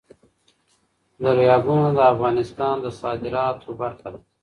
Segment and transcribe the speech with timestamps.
[1.23, 4.19] دریابونه د افغانستان د صادراتو برخه ده.